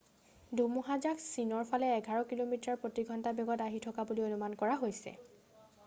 [0.59, 5.17] ধুমুহাজাক চীনৰফালে এঘাৰ কিলোমিটাৰ প্ৰতি ঘণ্টা বেগত আহি থকা বুলি অনুমান কৰা হৈছে